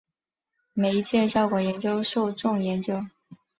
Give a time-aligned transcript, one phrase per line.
[0.73, 2.99] 媒介效果研究受众研究